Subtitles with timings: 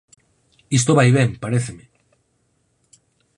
[0.79, 1.85] Isto vai ben, paréceme.